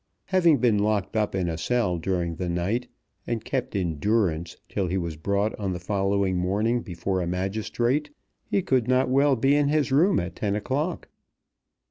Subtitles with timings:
[0.29, 2.87] Having been locked up in a cell during the night,
[3.27, 8.09] and kept in durance till he was brought on the following morning before a magistrate,
[8.47, 11.07] he could not well be in his room at ten o'clock.